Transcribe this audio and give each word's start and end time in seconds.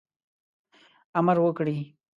امر 1.19 1.37
وکړي. 1.43 1.77